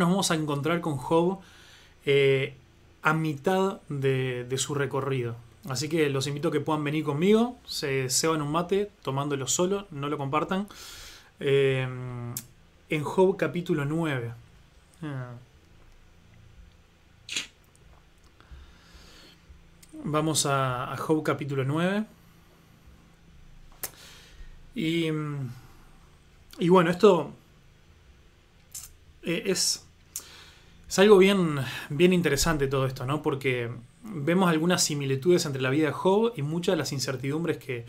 [0.00, 1.40] nos vamos a encontrar con Job
[2.06, 2.54] eh,
[3.02, 5.34] a mitad de, su recorrido.
[5.68, 9.88] Así que los invito a que puedan venir conmigo, se ceban un mate, tomándolo solo,
[9.90, 10.68] no lo compartan.
[11.40, 11.82] Eh,
[12.90, 14.32] en Job capítulo 9.
[15.02, 15.32] Ah.
[20.04, 22.04] Vamos a, Job capítulo 9.
[24.76, 25.08] Y,
[26.60, 27.32] y bueno, esto
[29.24, 29.87] eh, es
[30.88, 31.58] es algo bien,
[31.90, 33.20] bien interesante todo esto, ¿no?
[33.22, 33.70] Porque
[34.02, 37.84] vemos algunas similitudes entre la vida de Job y muchas de las incertidumbres que,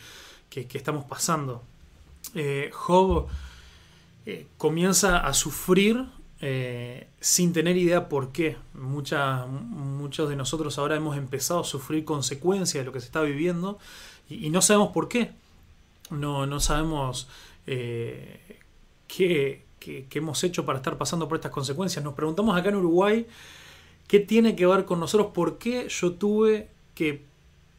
[0.50, 1.64] estamos pasando.
[2.36, 3.28] Eh, Job
[4.26, 6.08] eh, comienza a sufrir
[6.42, 8.58] eh, sin tener idea por qué.
[8.74, 13.80] muchos de nosotros ahora hemos empezado a sufrir consecuencias de lo que se está viviendo
[14.30, 15.32] y, no sabemos por qué.
[16.10, 17.30] No, no sabemos
[17.66, 22.04] qué, que, hemos hecho para estar pasando por estas consecuencias.
[22.04, 23.28] Nos preguntamos acá en Uruguay
[24.08, 27.26] qué tiene que ver con nosotros, por qué yo tuve que,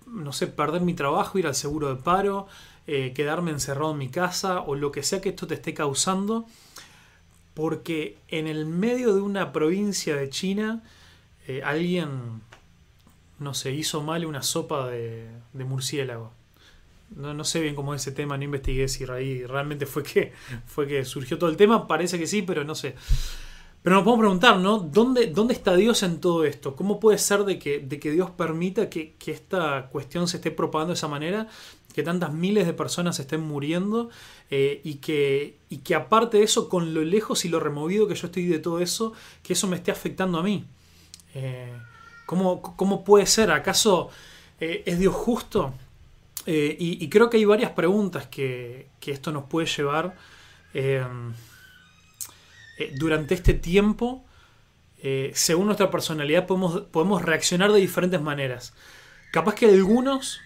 [0.07, 2.47] no sé, perder mi trabajo, ir al seguro de paro,
[2.87, 6.47] eh, quedarme encerrado en mi casa o lo que sea que esto te esté causando,
[7.55, 10.83] porque en el medio de una provincia de China
[11.47, 12.43] eh, alguien,
[13.39, 16.33] no sé, hizo mal una sopa de murciélago.
[17.17, 20.33] No, sé bien cómo es ese tema, no investigué si realmente fue que,
[20.67, 22.95] fue que surgió todo el tema, parece que sí, pero no sé.
[23.83, 24.79] Pero nos podemos preguntar, ¿no?
[24.79, 26.77] ¿Dónde, ¿Dónde está Dios en todo esto?
[26.77, 30.93] ¿Cómo puede ser de que, de que Dios permita que, esta cuestión se esté propagando
[30.93, 31.49] de esa manera?
[31.95, 34.11] Que tantas miles de personas estén muriendo
[34.51, 38.15] eh, y, que, y que aparte de eso, con lo lejos y lo removido que
[38.15, 40.67] yo estoy de todo eso, que eso me esté afectando a mí.
[41.35, 41.73] Eh,
[42.27, 43.51] ¿cómo, puede ser?
[43.51, 44.11] ¿Acaso
[44.61, 45.73] eh, es Dios justo?
[46.47, 50.17] Eh, y, creo que hay varias preguntas que, esto nos puede llevar
[50.73, 51.05] eh,
[52.79, 54.25] eh, durante este tiempo.
[55.33, 58.75] según nuestra personalidad podemos, podemos reaccionar de diferentes maneras.
[59.33, 60.41] Capaz que algunos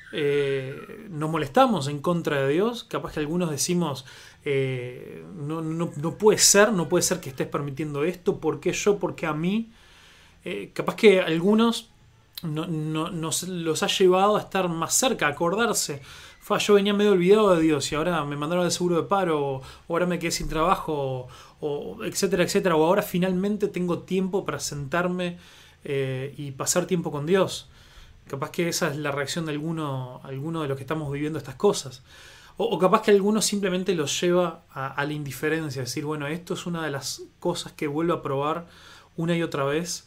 [1.09, 4.05] nos molestamos en contra de Dios, capaz que algunos decimos,
[4.45, 9.15] no, no, puede ser, no puede ser que estés permitiendo esto, ¿por qué yo, por
[9.15, 9.73] qué a mí?
[10.75, 11.94] capaz que algunos
[12.45, 12.67] no,
[13.11, 16.03] nos los ha llevado a estar más cerca, a acordarse.
[16.61, 19.63] yo venía medio olvidado de Dios y ahora me mandaron al seguro de paro, o,
[19.89, 21.29] ahora me quedé sin trabajo,
[21.61, 22.77] o, etcétera, etcétera.
[22.77, 25.39] O ahora finalmente tengo tiempo para sentarme
[25.85, 27.69] eh, y pasar tiempo con Dios.
[28.27, 31.57] Capaz que esa es la reacción de alguno, alguno de los que estamos viviendo estas
[31.57, 32.03] cosas.
[32.57, 36.85] O, capaz que alguno simplemente los lleva a, la indiferencia, decir, bueno, esto es una
[36.85, 38.67] de las cosas que vuelvo a probar
[39.17, 40.07] una y otra vez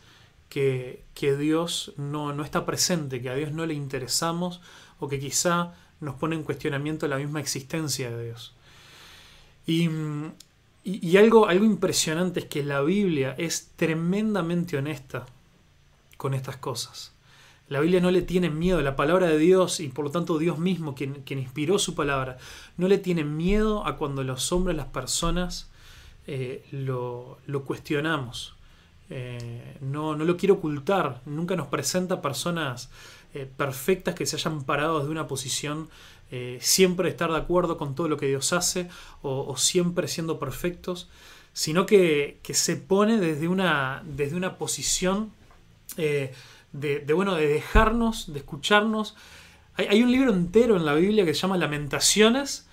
[0.50, 1.04] que,
[1.38, 4.62] Dios no, no, está presente, que a Dios no le interesamos
[5.00, 8.54] o que quizá nos pone en cuestionamiento la misma existencia de Dios.
[9.66, 15.26] Y, algo, algo impresionante es que la Biblia es tremendamente honesta
[16.16, 17.14] con estas cosas.
[17.68, 20.58] La Biblia no le tiene miedo, la palabra de Dios y por lo tanto Dios
[20.58, 22.38] mismo, quien, quien inspiró su palabra,
[22.78, 25.70] no le tiene miedo a cuando los hombres, las personas,
[26.28, 28.57] eh, lo, lo cuestionamos.
[29.10, 32.90] Eh, no, no, lo quiero ocultar, nunca nos presenta personas
[33.34, 35.90] eh, perfectas que se hayan parado desde una posición
[36.30, 38.90] eh, siempre estar de acuerdo con todo lo que Dios hace
[39.22, 41.10] o, siempre siendo perfectos,
[41.54, 45.32] sino que, se pone desde una, desde una posición
[45.96, 46.34] de,
[47.14, 49.16] bueno, de dejarnos, de escucharnos.
[49.76, 52.68] Hay, un libro entero en la Biblia que se llama Lamentaciones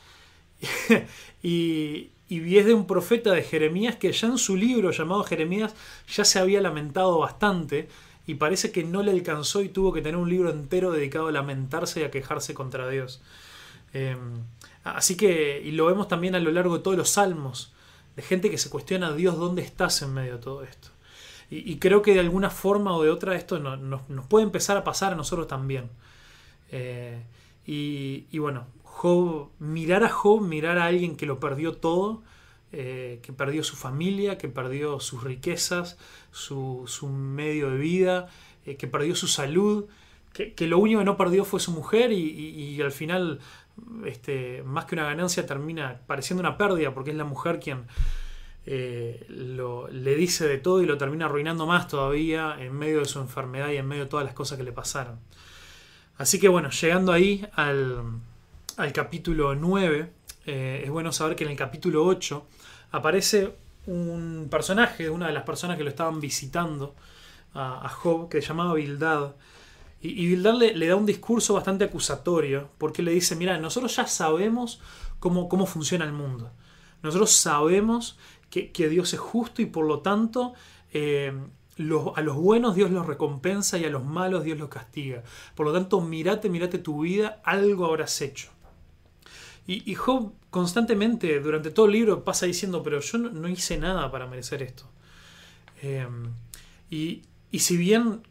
[1.42, 5.74] y, y es de un profeta de Jeremías que ya en su libro llamado Jeremías
[6.08, 7.88] ya se había lamentado bastante
[8.26, 11.32] y parece que no le alcanzó y tuvo que tener un libro entero dedicado a
[11.32, 13.20] lamentarse y a quejarse contra Dios.
[13.92, 14.42] Em,
[14.82, 17.72] así que, y lo vemos también a lo largo de todos los salmos,
[18.16, 20.88] de gente que se cuestiona Dios dónde estás en medio de todo esto.
[21.50, 25.12] Y, creo que de alguna forma o de otra esto nos puede empezar a pasar
[25.12, 25.90] a nosotros también.
[26.70, 27.22] Eh,
[27.66, 28.66] y, y, bueno,
[29.58, 32.22] mirar a Job, mirar a alguien que lo perdió todo,
[32.72, 35.98] eh, que perdió su familia, que perdió sus riquezas,
[36.30, 38.28] su, medio de vida,
[38.66, 39.86] eh, que perdió su salud,
[40.32, 43.40] que, lo único que no perdió fue su mujer y, al final,
[44.04, 47.86] este, más que una ganancia, termina pareciendo una pérdida porque es la mujer quien
[48.66, 53.20] eh, le dice de todo y lo termina arruinando más todavía en medio de su
[53.20, 55.20] enfermedad y en medio de todas las cosas que le pasaron.
[56.16, 58.02] Así que bueno, llegando ahí al,
[58.76, 60.12] al capítulo 9,
[60.46, 62.46] eh, es bueno saber que en el capítulo 8
[62.92, 63.54] aparece
[63.86, 66.94] un personaje, una de las personas que lo estaban visitando
[67.54, 69.36] a, Job, que se llamaba Bildad.
[70.00, 74.80] Y, Bildad le, da un discurso bastante acusatorio, porque le dice, mira, nosotros ya sabemos
[75.20, 76.50] cómo, cómo funciona el mundo.
[77.02, 78.18] Nosotros sabemos
[78.50, 80.54] que, Dios es justo y por lo tanto
[80.92, 81.32] eh,
[82.14, 85.22] a los buenos Dios los recompensa y a los malos Dios los castiga.
[85.54, 88.54] Por lo tanto, mirate, mirate tu vida, algo habrás hecho.
[89.66, 94.26] Y, Job constantemente durante todo el libro pasa diciendo, pero yo no, hice nada para
[94.26, 94.84] merecer esto.
[95.82, 96.06] Eh,
[96.90, 97.22] y,
[97.58, 98.22] si bien,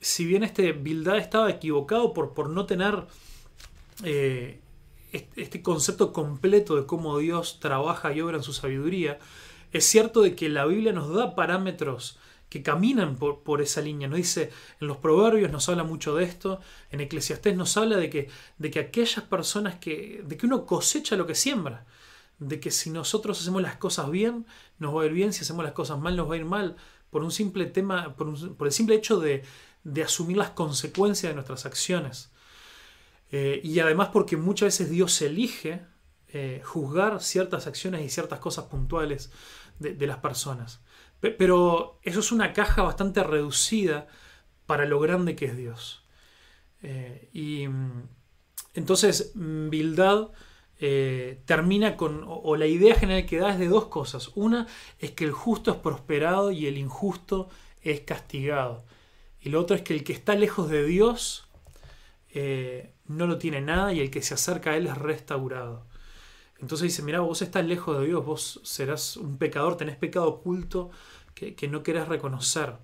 [0.00, 3.04] si bien este Bildad estaba equivocado por, por no tener
[4.02, 4.60] eh,
[5.12, 9.18] este concepto completo de cómo Dios trabaja y obra en su sabiduría,
[9.72, 12.18] es cierto de que la Biblia nos da parámetros
[12.50, 14.08] que caminan por, esa línea.
[14.08, 14.50] Nos dice,
[14.80, 16.60] en los proverbios nos habla mucho de esto,
[16.90, 21.16] en Eclesiastés nos habla de que, de que aquellas personas que, de que uno cosecha
[21.16, 21.86] lo que siembra,
[22.40, 24.46] de que si nosotros hacemos las cosas bien,
[24.80, 26.74] nos va a ir bien, si hacemos las cosas mal, nos va a ir mal,
[27.10, 29.44] por un simple tema, por, el simple hecho de,
[30.04, 32.30] asumir las consecuencias de nuestras acciones.
[33.30, 35.82] Eh, y además porque muchas veces Dios elige
[36.32, 39.30] eh, juzgar ciertas acciones y ciertas cosas puntuales
[39.78, 40.80] de las personas.
[41.20, 44.08] Pero eso es una caja bastante reducida
[44.66, 46.04] para lo grande que es Dios.
[46.82, 48.08] Eh, y mm,
[48.74, 50.28] entonces mm, Bildad
[50.78, 54.30] eh, termina con, o, la idea general que da es de dos cosas.
[54.34, 54.66] Una
[54.98, 57.48] es que el justo es prosperado y el injusto
[57.82, 58.84] es castigado.
[59.42, 61.48] Y lo otro es que el que está lejos de Dios
[62.30, 65.86] eh, no lo tiene nada y el que se acerca a Él es restaurado.
[66.60, 70.90] Entonces dice, mira, vos estás lejos de Dios, vos serás un pecador, tenés pecado oculto
[71.34, 72.74] que, no querés reconocer.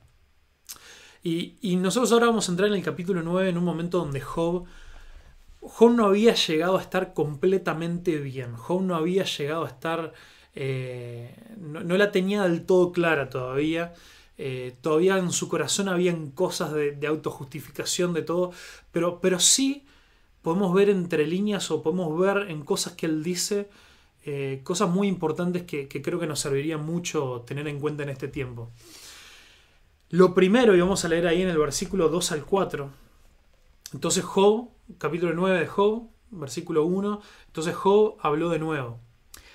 [1.23, 4.65] Y, nosotros ahora vamos a entrar en el capítulo 9 en un momento donde Job,
[5.61, 8.55] Job no había llegado a estar completamente bien.
[8.55, 10.15] Job no había llegado a estar,
[10.55, 13.93] eh, no, la tenía del todo clara todavía.
[14.39, 18.53] Eh, todavía en su corazón habían cosas de, autojustificación de todo,
[18.93, 19.85] pero, pero sí
[20.47, 23.69] podemos ver entre líneas o podemos ver en cosas que él dice
[24.25, 28.29] eh, cosas muy importantes que, creo que nos serviría mucho tener en cuenta en este
[28.29, 28.71] tiempo.
[30.11, 32.91] Lo primero, y vamos a leer ahí en el versículo 2 al 4.
[33.93, 39.01] Entonces Job, capítulo 9 de Job, versículo 1, entonces Job habló de nuevo.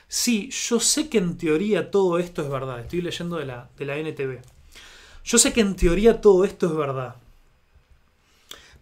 [0.09, 2.81] Sí, yo sé que en teoría todo esto es verdad.
[2.81, 4.41] Estoy leyendo de la, de la NTV.
[5.23, 7.15] Yo sé que en teoría todo esto es verdad.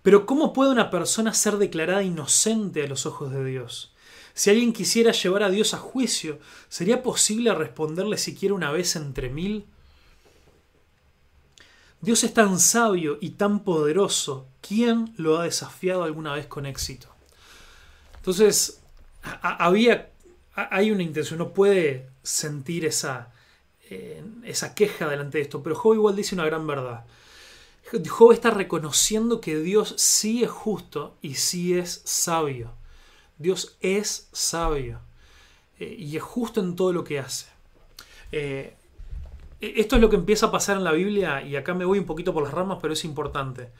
[0.01, 3.93] Pero ¿cómo puede una persona ser declarada inocente a los ojos de Dios?
[4.33, 9.29] Si alguien quisiera llevar a Dios a juicio, ¿sería posible responderle siquiera una vez entre
[9.29, 9.65] mil?
[12.01, 17.09] Dios es tan sabio y tan poderoso, ¿quién lo ha desafiado alguna vez con éxito?
[18.15, 18.81] Entonces,
[19.41, 20.09] había,
[20.53, 23.33] hay una intención, uno puede sentir esa,
[23.89, 27.05] eh, esa queja delante de esto, pero Job igual dice una gran verdad.
[28.07, 32.71] Job está reconociendo que Dios sí es justo y sí es sabio.
[33.37, 34.99] Dios es sabio
[35.79, 37.47] eh, y es justo en todo lo que hace.
[38.31, 38.75] Eh,
[39.61, 42.05] esto es lo que empieza a pasar en la Biblia y acá me voy un
[42.05, 43.71] poquito por las ramas, pero es importante.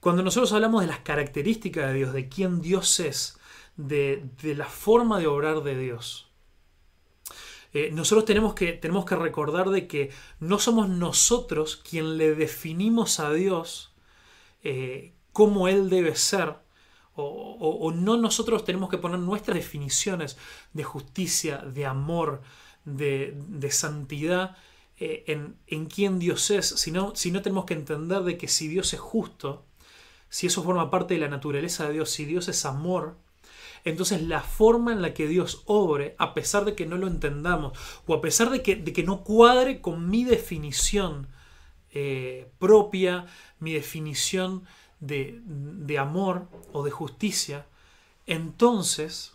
[0.00, 3.38] Cuando nosotros hablamos de las características de Dios, de quién Dios es,
[3.76, 6.27] de, la forma de obrar de Dios,
[7.72, 10.10] eh, nosotros tenemos que, tenemos que recordar de que
[10.40, 13.92] no somos nosotros quien le definimos a Dios
[14.62, 16.56] eh, cómo Él debe ser,
[17.20, 20.36] o, no nosotros tenemos que poner nuestras definiciones
[20.72, 22.42] de justicia, de amor,
[22.84, 24.56] de, santidad
[24.98, 28.94] eh, en, en, quién Dios es, sino, sino tenemos que entender de que si Dios
[28.94, 29.64] es justo,
[30.28, 33.16] si eso forma parte de la naturaleza de Dios, si Dios es amor,
[33.84, 37.78] entonces la forma en la que Dios obre, a pesar de que no lo entendamos,
[38.06, 41.28] o a pesar de que, no cuadre con mi definición
[41.90, 43.26] eh, propia,
[43.60, 44.64] mi definición
[45.00, 47.66] de, amor o de justicia,
[48.26, 49.32] entonces,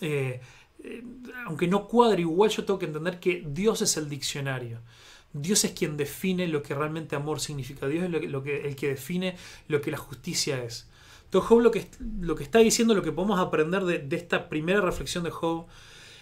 [0.00, 0.40] eh,
[0.82, 1.02] eh,
[1.46, 4.80] aunque no cuadre igual, yo tengo que entender que Dios es el diccionario.
[5.32, 7.88] Dios es quien define lo que realmente amor significa.
[7.88, 10.88] Dios es el que define lo que la justicia es.
[11.24, 11.88] Entonces Job lo que,
[12.20, 15.66] lo que está diciendo, lo que podemos aprender de, de, esta primera reflexión de Job,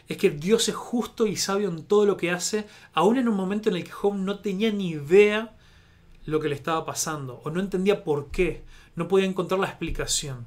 [0.08, 3.36] es que Dios es justo y sabio en todo lo que hace, aún en un
[3.36, 5.56] momento en el que Job no tenía ni idea
[6.24, 10.46] lo que le estaba pasando o no entendía por qué, no podía encontrar la explicación.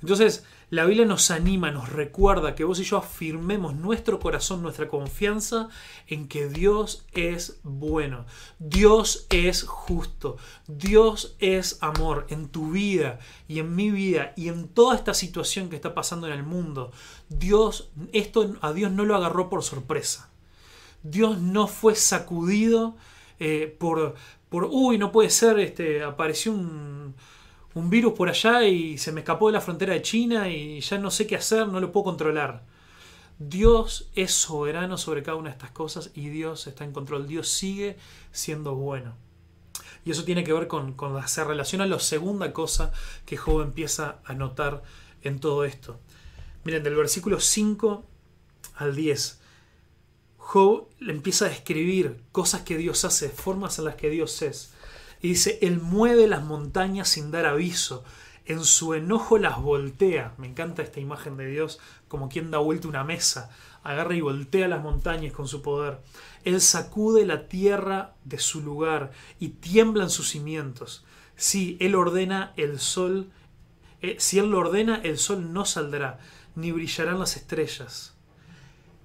[0.00, 4.88] Entonces, la Biblia nos anima, nos recuerda que vos y yo afirmemos nuestro corazón, nuestra
[4.88, 5.68] confianza
[6.06, 8.26] en que Dios es bueno,
[8.58, 14.68] Dios es justo, Dios es amor en tu vida y en mi vida y en
[14.68, 16.92] toda esta situación que está pasando en el mundo.
[17.30, 20.30] Dios, esto a Dios no lo agarró por sorpresa.
[21.02, 22.94] Dios no fue sacudido
[23.38, 24.16] eh, por,
[24.50, 27.14] por, uy, no puede ser, este, apareció un,
[27.78, 30.98] un virus por allá y se me escapó de la frontera de China y ya
[30.98, 32.64] no sé qué hacer, no lo puedo controlar.
[33.38, 37.28] Dios es soberano sobre cada una de estas cosas y Dios está en control.
[37.28, 37.96] Dios sigue
[38.32, 39.14] siendo bueno.
[40.04, 42.90] Y eso tiene que ver con, con se relaciona a la segunda cosa
[43.24, 44.82] que Job empieza a notar
[45.22, 46.00] en todo esto.
[46.64, 48.04] Miren, del versículo 5
[48.74, 49.40] al 10,
[50.38, 54.72] Job empieza a describir cosas que Dios hace, formas en las que Dios es.
[55.20, 58.04] Y dice, Él mueve las montañas sin dar aviso,
[58.44, 60.34] en su enojo las voltea.
[60.38, 63.50] Me encanta esta imagen de Dios como quien da vuelta una mesa,
[63.82, 66.00] agarra y voltea las montañas con su poder.
[66.44, 71.04] Él sacude la tierra de su lugar y tiemblan sus cimientos.
[71.36, 73.30] Si Él ordena el sol,
[74.00, 76.18] eh, si Él lo ordena, el sol no saldrá,
[76.54, 78.14] ni brillarán las estrellas.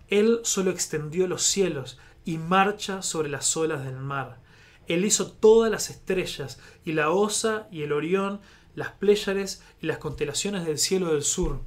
[0.08, 4.42] Él solo extendió los cielos y marcha sobre las olas del mar.
[4.87, 8.41] Él hizo todas las estrellas, y la Osa y el Orión,
[8.75, 11.61] las Pléyades y las constelaciones del cielo del sur.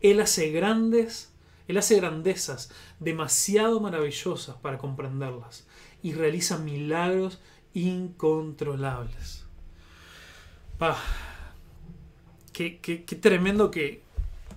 [0.00, 1.32] Él hace grandes,
[1.68, 2.70] él hace grandezas
[3.00, 5.66] demasiado maravillosas para comprenderlas
[6.02, 7.40] y realiza milagros
[7.72, 9.44] incontrolables.
[10.78, 10.98] Pa,
[12.52, 14.02] qué, qué, qué tremendo que,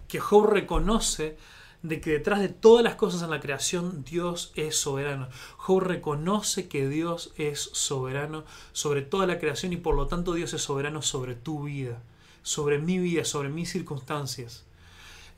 [0.08, 1.38] que Job reconoce
[1.84, 5.30] de que detrás de todas las cosas en la creación Dios es soberano.
[5.58, 8.44] Job reconoce que Dios es soberano
[8.74, 12.02] sobre toda la creación y por lo tanto Dios es soberano sobre tu vida,
[12.42, 14.66] sobre mi vida, sobre mis circunstancias.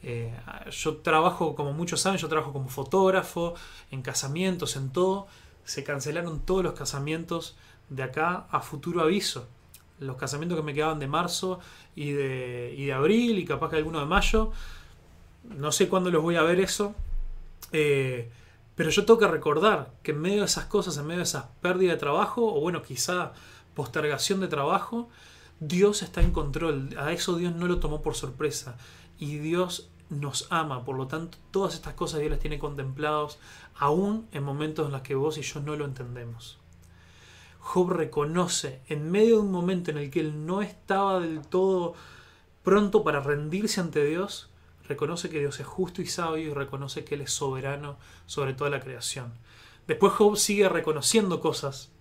[0.01, 0.33] Eh,
[0.71, 3.55] yo trabajo, como muchos saben, yo trabajo como fotógrafo,
[3.91, 5.27] en casamientos, en todo.
[5.65, 7.57] Se cancelaron todos los casamientos
[7.89, 9.47] de acá a futuro aviso.
[9.99, 11.59] Los casamientos que me quedaban de marzo
[11.95, 14.51] y de, y de abril y capaz que alguno de mayo
[15.43, 16.95] no sé cuándo los voy a ver eso.
[17.71, 18.31] Eh,
[18.75, 21.51] pero yo tengo que recordar que en medio de esas cosas, en medio de esa
[21.61, 23.33] pérdida de trabajo, o bueno, quizá
[23.73, 25.09] postergación de trabajo,
[25.59, 26.89] Dios está en control.
[26.97, 28.77] A eso Dios no lo tomó por sorpresa.
[29.17, 30.85] Y Dios nos ama.
[30.85, 33.39] Por lo tanto, todas estas cosas Dios las tiene contemplados,
[33.75, 36.57] aún en momentos en los que vos y yo no lo entendemos.
[37.59, 41.93] Job reconoce, en medio de un momento en el que él no estaba del todo
[42.63, 44.49] pronto para rendirse ante Dios,
[44.89, 48.71] reconoce que Dios es justo y sabio y reconoce que Él es soberano sobre toda
[48.71, 49.31] la creación.
[49.87, 51.91] Después Job sigue reconociendo cosas.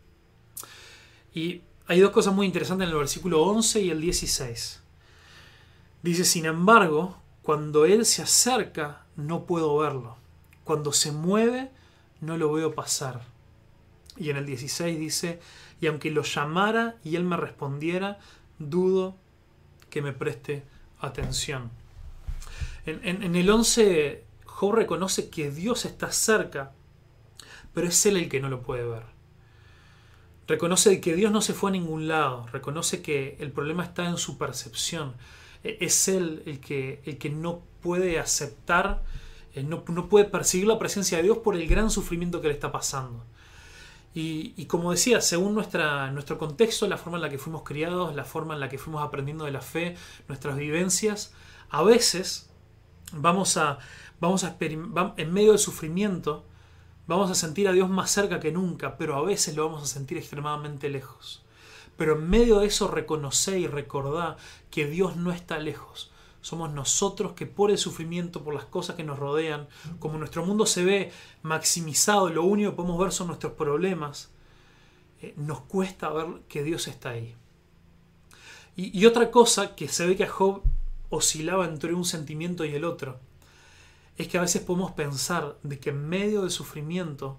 [1.35, 4.83] Y hay dos cosas muy interesantes en el versículo 11 y el 16.
[6.03, 10.17] Dice, sin embargo, cuando Él se acerca, no puedo verlo.
[10.65, 11.71] Cuando se mueve,
[12.23, 13.21] no lo veo pasar.
[14.17, 15.41] Y en el 16 dice,
[15.79, 18.19] y aunque lo llamara y Él me respondiera,
[18.59, 19.15] dudo
[19.91, 20.65] que me preste
[21.01, 21.71] atención.
[22.89, 26.73] En, el 11, Job reconoce que Dios está cerca,
[27.75, 29.03] pero es Él el que no lo puede ver.
[30.47, 34.17] Reconoce que Dios no se fue a ningún lado, reconoce que el problema está en
[34.17, 35.15] su percepción.
[35.63, 39.03] E, es Él el que, el que no puede aceptar,
[39.55, 42.55] eh, no, no, puede percibir la presencia de Dios por el gran sufrimiento que le
[42.55, 43.25] está pasando.
[44.15, 48.55] Y, como decía, según nuestro contexto, la forma en la que fuimos criados, la forma
[48.55, 49.95] en la que fuimos aprendiendo de la fe,
[50.27, 51.33] nuestras vivencias,
[51.71, 52.48] a veces
[53.13, 53.79] vamos a,
[54.21, 56.45] vamos a en medio del sufrimiento,
[57.07, 59.87] vamos a sentir a Dios más cerca que nunca, pero a veces lo vamos a
[59.87, 61.45] sentir extremadamente lejos.
[61.97, 64.37] Pero en medio de eso reconocer y recordar
[64.71, 66.13] que Dios no está lejos.
[66.41, 70.67] Somos nosotros que por el sufrimiento, por las cosas que nos rodean, como nuestro mundo
[70.67, 71.13] se ve
[71.43, 74.31] maximizado, lo único que podemos ver son nuestros problemas,
[75.21, 77.35] eh, nos cuesta ver que Dios está ahí.
[78.77, 80.63] Y, y, otra cosa que se ve que a Job
[81.11, 83.19] oscilaba entre un sentimiento y el otro.
[84.17, 87.39] Es que a veces podemos pensar de que en medio del sufrimiento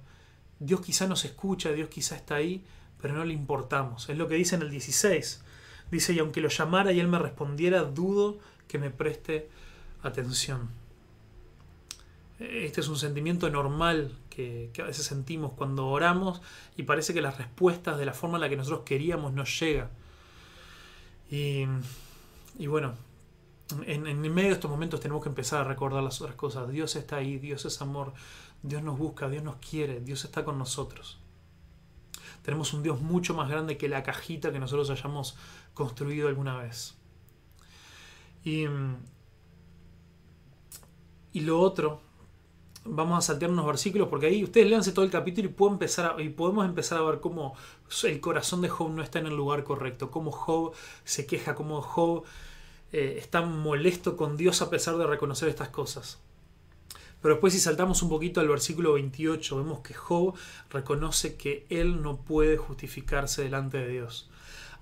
[0.60, 2.64] Dios quizá nos escucha, Dios quizá está ahí,
[3.02, 4.10] pero no le importamos.
[4.10, 5.44] Es lo que dice en el 16.
[5.92, 9.50] Dice, y aunque lo llamara y él me respondiera, dudo que me preste
[10.04, 10.70] atención.
[12.40, 16.42] Este es un sentimiento normal que, a veces sentimos cuando oramos
[16.78, 19.90] y parece que las respuestas de la forma en la que nosotros queríamos no llegan.
[21.30, 21.66] Y,
[22.58, 22.96] y bueno,
[23.86, 26.70] en, medio de estos momentos tenemos que empezar a recordar las otras cosas.
[26.70, 28.14] Dios está ahí, Dios es amor,
[28.64, 31.20] Dios nos busca, Dios nos quiere, Dios está con nosotros.
[32.42, 35.38] Tenemos un Dios mucho más grande que la cajita que nosotros hayamos
[35.74, 36.96] construido alguna vez.
[38.44, 38.66] Y,
[41.34, 42.02] y lo otro,
[42.86, 46.20] vamos a saltear unos versículos porque ahí ustedes leanse todo el capítulo y, puedo empezar
[46.20, 47.56] y podemos empezar a ver cómo
[48.04, 50.74] el corazón de Job no está en el lugar correcto, cómo Job
[51.04, 52.24] se queja, cómo Job
[52.92, 56.20] eh, está molesto con Dios a pesar de reconocer estas cosas.
[57.22, 60.36] Pero después si saltamos un poquito al versículo 28, vemos que Job
[60.70, 64.30] reconoce que él no puede justificarse delante de Dios.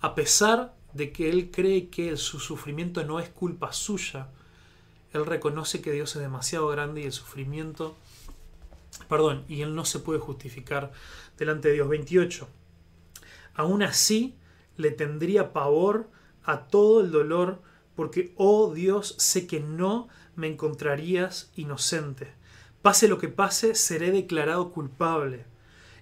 [0.02, 4.30] A pesar de que él cree que su sufrimiento no es culpa suya,
[5.14, 7.96] él reconoce que Dios es demasiado grande y el sufrimiento,
[9.10, 10.92] perdón, y él no se puede justificar
[11.38, 11.90] delante de Dios.
[11.90, 12.48] 28.
[13.56, 14.36] Aún así,
[14.76, 16.10] le tendría pavor
[16.44, 17.62] a todo el dolor,
[17.98, 22.32] porque, oh Dios, sé que no me encontrarías inocente.
[22.84, 25.46] Pase lo que pase, seré declarado culpable.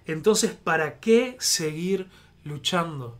[0.04, 2.08] Entonces, ¿para qué seguir
[2.44, 3.18] luchando?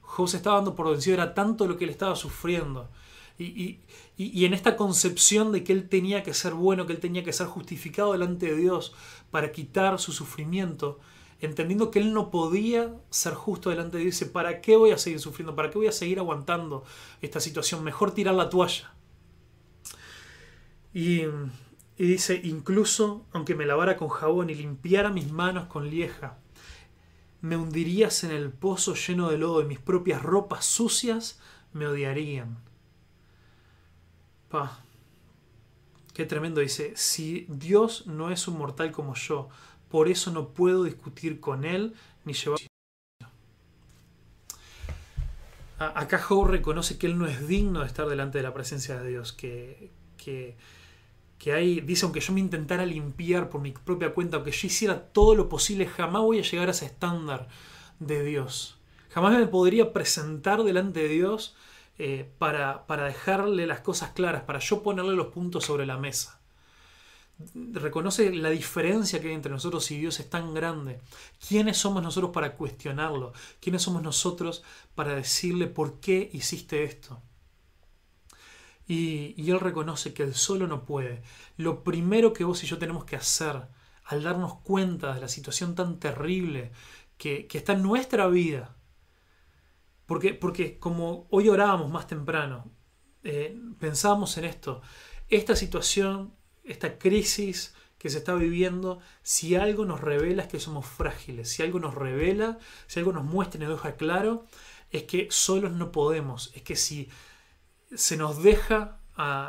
[0.00, 2.90] Job se estaba dando por vencido, era tanto lo que él estaba sufriendo.
[3.38, 3.78] Y,
[4.18, 7.46] en esta concepción de que él tenía que ser bueno, que él tenía que ser
[7.46, 8.92] justificado delante de Dios
[9.30, 10.98] para quitar su sufrimiento,
[11.40, 14.98] entendiendo que él no podía ser justo delante de Dios, dice, ¿para qué voy a
[14.98, 15.54] seguir sufriendo?
[15.54, 16.84] ¿Para qué voy a seguir aguantando
[17.20, 17.84] esta situación?
[17.84, 18.94] Mejor tirar la toalla.
[20.94, 21.22] Y,
[21.98, 26.38] y dice, incluso aunque me lavara con jabón y limpiara mis manos con lieja,
[27.42, 31.38] me hundirías en el pozo lleno de lodo y mis propias ropas sucias
[31.72, 32.58] me odiarían.
[34.48, 34.80] Pa,
[36.14, 39.48] qué tremendo dice, si Dios no es un mortal como yo,
[39.88, 42.58] por eso no puedo discutir con él ni llevar...
[45.78, 49.10] Acá Job reconoce que él no es digno de estar delante de la presencia de
[49.10, 50.56] Dios, que, que,
[51.52, 55.34] hay, dice, aunque yo me intentara limpiar por mi propia cuenta, aunque yo hiciera todo
[55.34, 57.48] lo posible, jamás voy a llegar a ese estándar
[58.00, 58.78] de Dios.
[59.10, 61.54] Jamás me podría presentar delante de Dios
[61.98, 66.40] eh, para, para dejarle las cosas claras, para yo ponerle los puntos sobre la mesa
[67.38, 71.00] reconoce la diferencia que hay entre nosotros y Dios es tan grande.
[71.46, 73.32] ¿Quiénes somos nosotros para cuestionarlo?
[73.60, 74.62] ¿Quiénes somos nosotros
[74.94, 77.20] para decirle por qué hiciste esto?
[78.88, 81.22] Y, Él reconoce que Él solo no puede.
[81.56, 83.68] Lo primero que vos y yo tenemos que hacer
[84.04, 86.72] al darnos cuenta de la situación tan terrible
[87.18, 88.76] que, está en nuestra vida,
[90.06, 92.70] porque, porque como hoy orábamos más temprano,
[93.24, 94.82] eh, pensábamos en esto,
[95.28, 96.35] esta situación
[96.66, 101.62] esta crisis que se está viviendo, si algo nos revela es que somos frágiles, si
[101.62, 104.46] algo nos revela, si algo nos muestra y nos deja claro,
[104.90, 107.08] es que solos no podemos, es que si
[107.94, 109.00] se nos deja,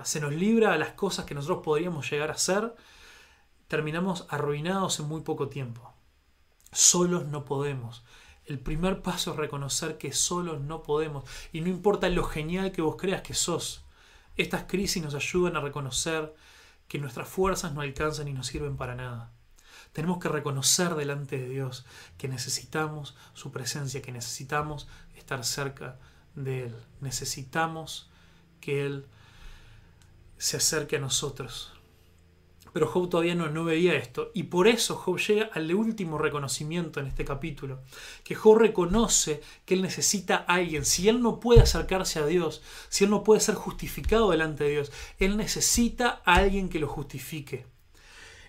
[0.04, 2.74] se nos libra a las cosas que nosotros podríamos llegar a hacer,
[3.68, 5.94] terminamos arruinados en muy poco tiempo.
[6.72, 8.04] Solos no podemos.
[8.46, 11.26] El primer paso es reconocer que solos no podemos.
[11.52, 13.84] Y no importa lo genial que vos creas que sos.
[14.38, 16.34] Estas crisis nos ayudan a reconocer
[16.88, 19.32] que nuestras fuerzas no alcanzan y no sirven para nada.
[19.94, 21.86] Tenemos que reconocer delante de Dios
[22.18, 25.98] que necesitamos su presencia, que necesitamos estar cerca
[26.36, 26.76] de Él.
[27.02, 28.10] Necesitamos
[28.62, 29.08] que Él
[30.38, 31.74] se acerque a nosotros.
[32.78, 34.30] Pero Job todavía no, veía esto.
[34.36, 37.82] Y por eso Job llega al último reconocimiento en este capítulo.
[38.24, 40.86] Que Job reconoce que él necesita a alguien.
[40.86, 44.70] Si él no puede acercarse a Dios, si él no puede ser justificado delante de
[44.70, 47.66] Dios, él necesita a alguien que lo justifique.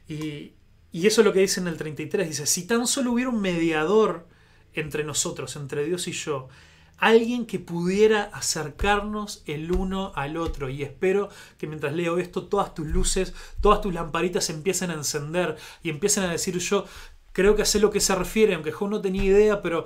[0.06, 0.52] Y,
[0.92, 2.28] y eso es lo que dice en el 33.
[2.28, 4.28] Dice, si tan solo hubiera un mediador
[4.74, 6.50] entre nosotros, entre Dios y yo,
[6.98, 10.68] alguien que pudiera acercarnos el uno al otro.
[10.68, 15.56] Y espero que mientras leo esto, todas tus luces, todas tus lamparitas empiecen a encender
[15.82, 16.84] y empiecen a decir yo.
[17.32, 19.84] Creo que sé lo que se refiere, aunque yo no tenía idea, pero,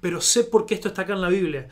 [0.00, 1.68] pero sé por qué esto está acá en la Biblia.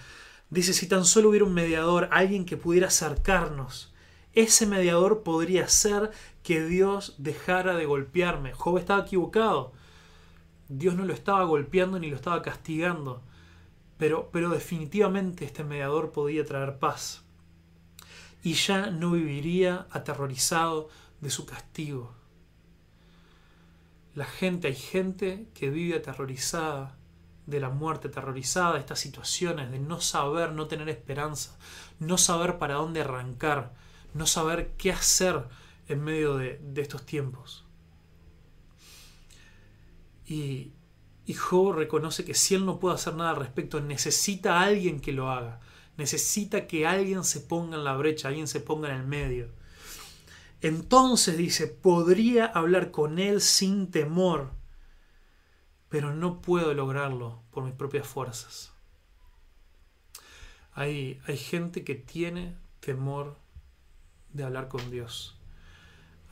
[0.51, 3.95] Dice, si tan solo hubiera un mediador, alguien que pudiera acercarnos,
[4.33, 6.11] ese mediador podría ser
[6.43, 8.53] que Dios dejara de golpearme.
[8.53, 9.73] Job estaba equivocado.
[10.69, 13.23] Dios no lo estaba golpeando ni lo estaba castigando
[14.01, 17.23] pero, definitivamente este mediador podía traer paz
[18.43, 20.89] y ya no viviría aterrorizado
[21.21, 22.15] de su castigo.
[24.15, 26.97] La gente, hay gente que vive aterrorizada
[27.45, 31.59] de la muerte, aterrorizada de estas situaciones, de no saber, no tener esperanza,
[31.99, 33.75] no saber para dónde arrancar,
[34.15, 35.45] no saber qué hacer
[35.89, 37.67] en medio de, de estos tiempos.
[40.27, 40.73] Y,
[41.31, 44.99] y Job reconoce que si él no puede hacer nada al respecto, necesita a alguien
[44.99, 45.61] que lo haga.
[45.97, 49.53] Necesita que alguien se ponga en la brecha, alguien se ponga en el medio.
[50.61, 54.51] Entonces dice, podría hablar con él sin temor,
[55.89, 58.73] pero no puedo lograrlo por mis propias fuerzas.
[60.73, 63.37] Hay, hay gente que tiene temor
[64.33, 65.39] de hablar con Dios.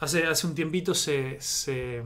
[0.01, 2.03] Hace, hace un tiempito se, se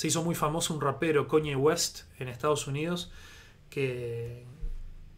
[0.00, 3.12] se hizo muy famoso un rapero, Kanye West, en Estados Unidos,
[3.68, 4.46] que,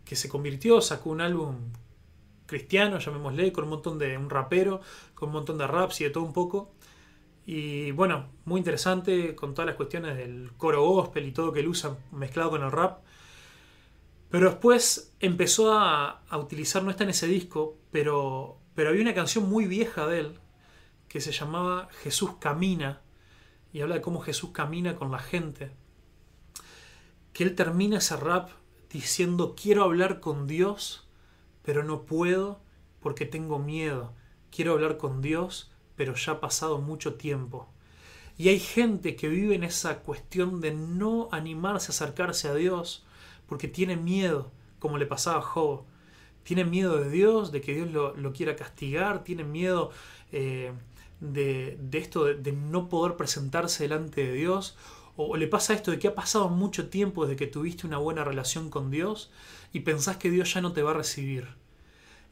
[0.05, 1.55] que se convirtió, sacó un álbum
[2.47, 4.19] cristiano, llamémosle, con un montón de.
[4.19, 4.81] un rapero,
[5.15, 6.75] con un montón de raps y de todo un poco.
[7.47, 11.69] Y bueno, muy interesante con todas las cuestiones del coro gospel y todo que él
[11.69, 13.05] usa mezclado con el rap.
[14.31, 19.15] Pero después empezó a, a utilizar, no está en ese disco, pero Pero había una
[19.15, 20.41] canción muy vieja de él
[21.07, 23.02] que se llamaba Jesús camina
[23.73, 25.71] y habla de cómo Jesús camina con la gente.
[27.33, 28.51] Que él termina ese rap
[28.91, 31.09] diciendo quiero hablar con Dios,
[31.63, 32.61] pero no puedo
[33.01, 34.13] porque tengo miedo.
[34.51, 37.69] Quiero hablar con Dios, pero ya ha pasado mucho tiempo.
[38.37, 43.05] Y hay gente que vive en esa cuestión de no animarse a acercarse a Dios
[43.47, 45.85] porque tiene miedo, como le pasaba a Job.
[46.43, 49.91] Tiene miedo de Dios, de que Dios lo, quiera castigar, tiene miedo
[50.33, 50.73] eh,
[51.23, 54.77] de, esto de, no poder presentarse delante de Dios.
[55.17, 58.25] O, le pasa esto de que ha pasado mucho tiempo desde que tuviste una buena
[58.25, 59.31] relación con Dios
[59.73, 61.47] y pensás que Dios ya no te va a recibir.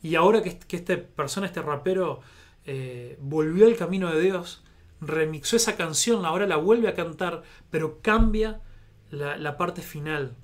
[0.02, 2.20] Y ahora que, que esta persona, este rapero,
[2.64, 4.64] eh, volvió al camino de Dios,
[5.00, 8.60] remixó esa canción, ahora la vuelve a cantar, pero cambia
[9.10, 10.36] la, parte final.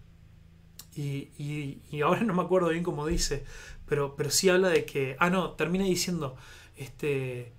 [0.94, 3.44] Y, ahora no me acuerdo bien cómo dice,
[3.86, 6.36] pero, pero sí habla de que, ah, no, termina diciendo,
[6.76, 7.52] este,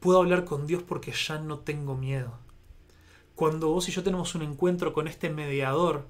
[0.00, 2.38] puedo hablar con Dios porque ya no tengo miedo.
[3.34, 6.08] Cuando vos y yo tenemos un encuentro con este mediador,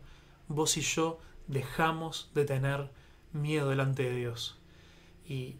[0.48, 2.90] vos y yo dejamos de tener
[3.32, 4.58] miedo delante de Dios.
[5.24, 5.56] Y,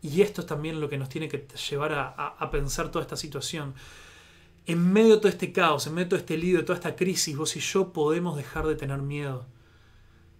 [0.00, 3.74] y esto es también lo que nos tiene que llevar a, pensar toda esta situación.
[4.66, 6.96] En medio de todo este caos, en medio de todo este lío, de toda esta
[6.96, 9.46] crisis, vos y yo podemos dejar de tener miedo.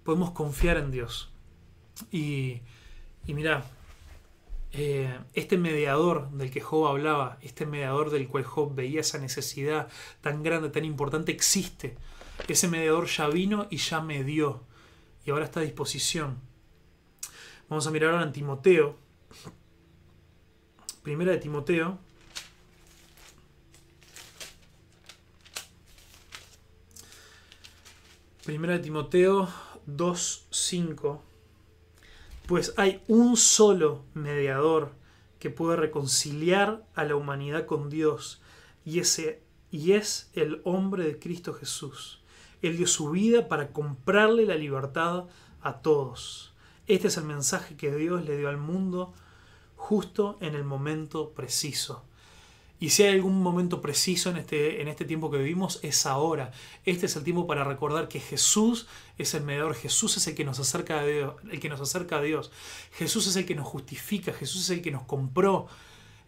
[0.04, 1.30] Podemos confiar en Dios.
[2.10, 2.62] Y,
[3.26, 3.64] y mira,
[4.72, 9.88] eh, este mediador del que Job hablaba, este mediador del cual Job veía esa necesidad
[10.20, 11.96] tan grande, tan importante, existe.
[12.48, 14.64] Ese mediador ya vino y ya me dio.
[15.24, 16.40] Y ahora está a disposición.
[17.68, 18.96] Vamos a mirar ahora en Timoteo,
[21.02, 21.98] Primera de Timoteo.
[28.44, 29.48] Primera de Timoteo
[29.88, 31.31] 2.5.
[32.52, 34.92] Pues hay un solo mediador
[35.38, 38.42] que puede reconciliar a la humanidad con Dios
[38.84, 42.20] y, ese, y es el hombre de Cristo Jesús.
[42.60, 45.28] Él dio su vida para comprarle la libertad
[45.62, 46.52] a todos.
[46.86, 49.14] Este es el mensaje que Dios le dio al mundo
[49.76, 52.04] justo en el momento preciso.
[52.82, 56.50] Y si hay algún momento preciso en este, en este tiempo que vivimos, es ahora.
[56.84, 60.44] Este es el tiempo para recordar que Jesús es el mediador, Jesús es el que
[60.44, 62.50] nos acerca a Dios, el que nos acerca a Dios.
[62.94, 65.68] Jesús es el que nos justifica, Jesús es el que nos compró.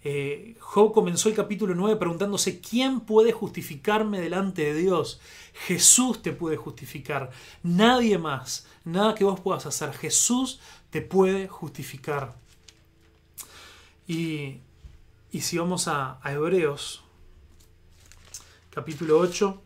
[0.05, 5.21] Eh, Job comenzó el capítulo 9 preguntándose, ¿quién puede justificarme delante de Dios?
[5.55, 7.33] Jesús te puede justificar,
[7.65, 12.37] nadie más, nada que vos puedas hacer, Jesús te puede justificar.
[14.07, 14.61] Y,
[15.41, 17.03] si vamos a, Hebreos,
[18.71, 19.63] capítulo 8,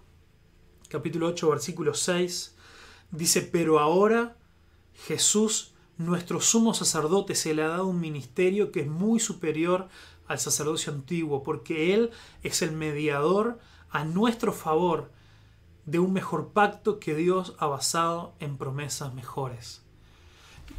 [0.89, 2.55] capítulo 8, versículo 6,
[3.11, 4.37] dice, pero ahora
[5.07, 9.89] Jesús, nuestro sumo sacerdote, se le ha dado un ministerio que es muy superior
[10.27, 12.11] al sacerdocio antiguo, porque Él
[12.43, 13.59] es el mediador
[13.91, 15.11] a nuestro favor
[15.87, 19.83] de un mejor pacto que Dios ha basado en promesas mejores.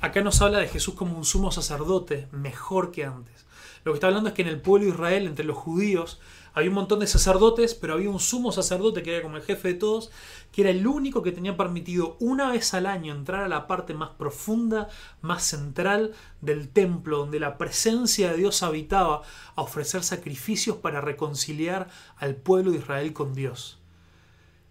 [0.02, 3.46] Acá nos habla de Jesús como un sumo sacerdote mejor que antes.
[3.84, 6.20] Lo que está hablando es que en el pueblo de Israel, entre los judíos,
[6.54, 9.70] había un montón de sacerdotes, pero había un sumo sacerdote que era como el jefe
[9.70, 10.12] de todos,
[10.52, 13.94] que era el único que tenía permitido una vez al año entrar a la parte
[13.94, 14.90] más profunda,
[15.22, 19.22] más central del templo, donde la presencia de Dios habitaba,
[19.56, 23.80] a ofrecer sacrificios para reconciliar al pueblo de Israel con Dios.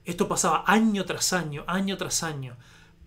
[0.04, 2.56] Esto pasaba año tras año, año tras año,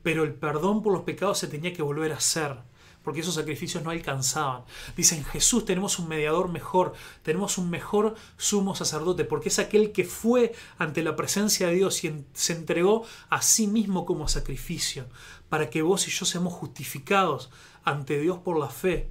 [0.03, 2.70] pero el perdón por los pecados se tenía que volver a hacer
[3.03, 4.63] porque esos sacrificios no alcanzaban.
[4.95, 10.03] Dicen, Jesús tenemos un mediador mejor, tenemos un mejor sumo sacerdote, porque es aquel que
[10.03, 15.07] fue ante la presencia de Dios y se entregó a sí mismo como sacrificio,
[15.49, 17.49] para que vos y yo seamos justificados
[17.83, 19.09] ante Dios por la fe.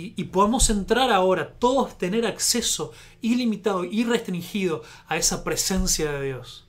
[0.00, 6.68] Y, podamos entrar ahora, todos tener acceso ilimitado y restringido a esa presencia de Dios.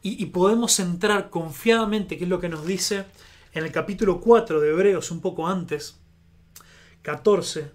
[0.00, 3.04] Y, y podemos entrar confiadamente, que es lo que nos dice
[3.52, 5.98] en el capítulo 4 de Hebreos, un poco antes,
[7.02, 7.70] 14,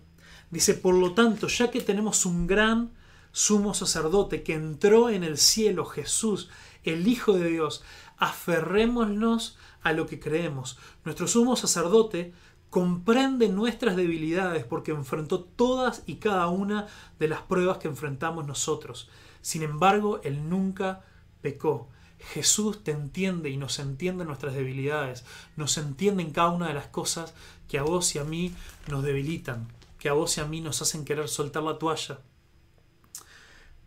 [0.50, 2.92] dice, por lo tanto, ya que tenemos un gran
[3.32, 6.50] sumo sacerdote que entró en el cielo, Jesús,
[6.84, 7.84] el Hijo de Dios,
[8.18, 10.80] aferrémonos a lo que creemos.
[11.06, 12.34] Nuestro sumo sacerdote
[12.70, 16.88] comprende nuestras debilidades porque enfrentó todas y cada una
[17.20, 19.10] de las pruebas que enfrentamos nosotros.
[19.42, 21.06] Sin embargo, Él nunca
[21.42, 21.90] pecó.
[22.20, 25.24] Jesús te entiende y nos entiende nuestras debilidades,
[25.56, 27.34] nos entiende en cada una de las cosas
[27.68, 28.54] que a vos y a mí
[28.88, 29.68] nos debilitan,
[30.00, 32.20] que a vos y a mí nos hacen querer soltar la toalla.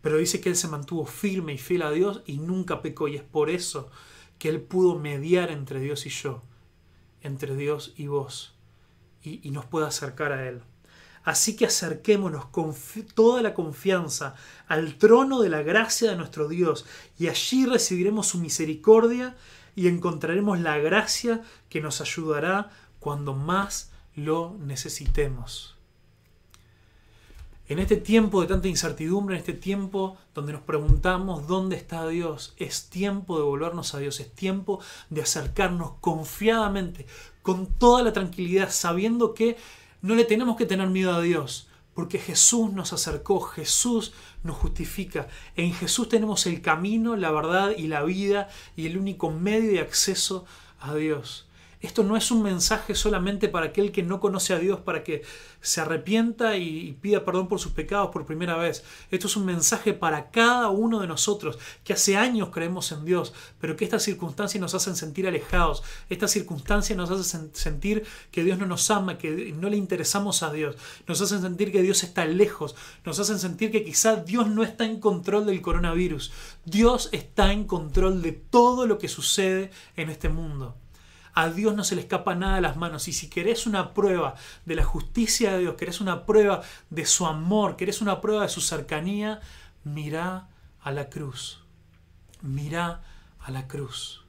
[0.01, 3.17] Pero dice que Él se mantuvo firme y fiel a Dios y nunca pecó y
[3.17, 3.91] es por eso
[4.39, 6.41] que Él pudo mediar entre Dios y yo,
[7.21, 8.55] entre Dios y vos,
[9.21, 10.63] y, nos puede acercar a Él.
[11.23, 12.73] Así que acerquémonos con
[13.13, 14.35] toda la confianza
[14.67, 16.85] al trono de la gracia de nuestro Dios
[17.19, 19.35] y allí recibiremos su misericordia
[19.75, 25.77] y encontraremos la gracia que nos ayudará cuando más lo necesitemos.
[27.67, 32.53] En este tiempo de tanta incertidumbre, en este tiempo donde nos preguntamos dónde está Dios,
[32.57, 37.05] es tiempo de volvernos a Dios, es tiempo de acercarnos confiadamente,
[37.41, 39.55] con toda la tranquilidad, sabiendo que
[40.01, 45.27] no le tenemos que tener miedo a Dios, porque Jesús nos acercó, Jesús nos justifica.
[45.55, 49.81] En Jesús tenemos el camino, la verdad y la vida y el único medio de
[49.81, 50.45] acceso
[50.79, 51.47] a Dios.
[51.81, 55.23] Esto no es un mensaje solamente para aquel que no conoce a Dios, para que
[55.61, 58.83] se arrepienta y pida perdón por sus pecados por primera vez.
[59.09, 63.33] Esto es un mensaje para cada uno de nosotros que hace años creemos en Dios,
[63.59, 65.83] pero que estas circunstancias nos hacen sentir alejados.
[66.09, 70.51] Estas circunstancias nos hacen sentir que Dios no nos ama, que no le interesamos a
[70.51, 70.75] Dios.
[71.07, 72.75] Nos hacen sentir que Dios está lejos.
[73.05, 76.31] Nos hacen sentir que quizá Dios no está en control del coronavirus.
[76.65, 80.80] Dios está en control de todo lo que sucede en este mundo.
[81.33, 83.07] A Dios no se le escapa nada de las manos.
[83.07, 87.25] Y si querés una prueba de la justicia de Dios, querés una prueba de su
[87.25, 89.39] amor, querés una prueba de su cercanía,
[89.83, 90.49] mira
[90.81, 91.63] a la cruz.
[92.41, 93.03] Mira
[93.39, 94.25] a la cruz.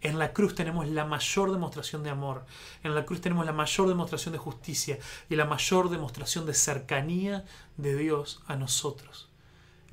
[0.00, 2.46] En la cruz tenemos la mayor demostración de amor.
[2.82, 7.44] En la cruz tenemos la mayor demostración de justicia y la mayor demostración de cercanía
[7.76, 9.28] de Dios a nosotros.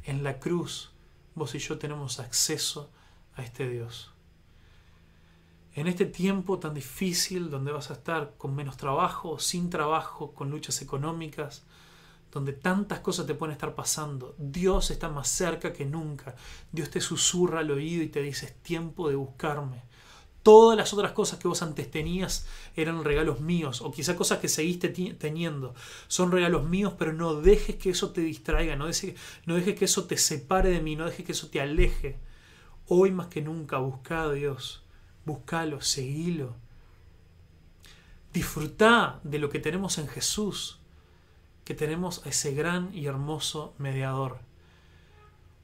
[0.05, 0.91] En la cruz
[1.35, 2.89] vos y yo tenemos acceso
[3.35, 4.11] a este Dios
[5.77, 10.49] en este tiempo tan difícil donde vas a estar con menos trabajo, sin trabajo, con
[10.49, 11.65] luchas económicas,
[12.31, 16.35] donde tantas cosas te pueden estar pasando, Dios está más cerca que nunca.
[16.71, 19.83] Dios te susurra al oído y te dice, es tiempo de buscarme.
[20.41, 24.49] Todas las otras cosas que vos antes tenías eran regalos míos, o quizá cosas que
[24.49, 25.75] seguiste teniendo.
[26.07, 29.13] Son regalos míos, pero no dejes que eso te distraiga, no dejes,
[29.75, 32.17] que eso te separe de mí, no dejes que eso te aleje.
[32.87, 34.81] Hoy más que nunca busca a Dios
[35.27, 36.55] Búscalo, seguilo.
[38.31, 40.79] Disfrutá de lo que tenemos en Jesús,
[41.65, 44.39] que tenemos a ese gran y hermoso mediador.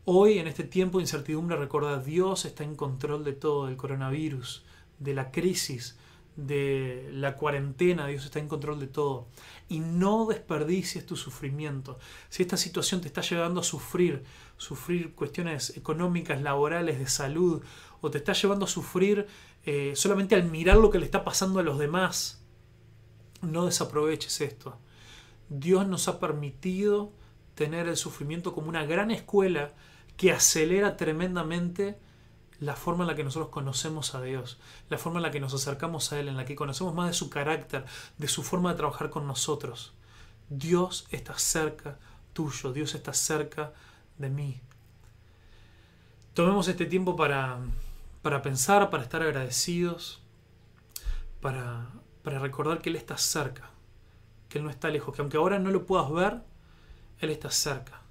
[0.03, 4.65] Hoy, en este tiempo de incertidumbre, recuerda, Dios está en control de todo, del coronavirus,
[4.99, 5.97] de la crisis,
[6.35, 9.27] de la cuarentena, Dios está en control de todo.
[9.69, 11.99] Y no desperdicies tu sufrimiento.
[12.27, 14.25] Si esta situación te está llevando a sufrir,
[14.57, 17.63] sufrir cuestiones económicas, laborales, de salud,
[18.03, 19.27] o te está llevando a sufrir
[19.65, 22.43] eh, solamente al mirar lo que le está pasando a los demás,
[23.41, 24.77] no desaproveches esto.
[25.47, 27.13] Dios nos ha permitido
[27.55, 29.71] tener el sufrimiento como una gran escuela
[30.17, 31.97] que acelera tremendamente
[32.59, 35.53] la forma en la que nosotros conocemos a Dios, la forma en la que nos
[35.53, 37.85] acercamos a Él, en la que conocemos más de su carácter,
[38.17, 39.93] de su forma de trabajar con nosotros.
[40.49, 41.99] Dios está cerca
[42.33, 43.71] tuyo, Dios está cerca
[44.17, 44.59] de mí.
[46.33, 47.59] Tomemos este tiempo para
[48.23, 50.23] para pensar, para estar agradecidos,
[51.41, 51.89] para,
[52.23, 53.69] para recordar que Él está cerca,
[54.49, 56.41] que Él no está lejos, que aunque ahora no lo puedas ver,
[57.19, 58.01] Él está cerca.